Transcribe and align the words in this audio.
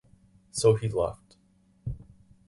So 0.49 0.73
he 0.73 0.89
left. 0.89 1.37